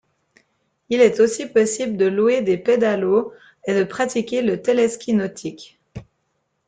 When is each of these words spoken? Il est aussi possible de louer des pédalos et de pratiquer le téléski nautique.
Il 0.89 0.99
est 0.99 1.19
aussi 1.19 1.45
possible 1.45 1.95
de 1.95 2.07
louer 2.07 2.41
des 2.41 2.57
pédalos 2.57 3.33
et 3.65 3.75
de 3.77 3.83
pratiquer 3.83 4.41
le 4.41 4.59
téléski 4.59 5.13
nautique. 5.13 5.79